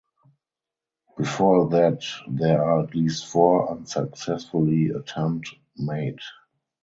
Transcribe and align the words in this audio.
Before 1.15 1.69
that 1.69 2.01
there 2.27 2.63
are 2.65 2.81
at 2.85 2.95
least 2.95 3.27
four 3.27 3.69
unsuccessfully 3.69 4.87
attempt 4.89 5.49
made. 5.77 6.17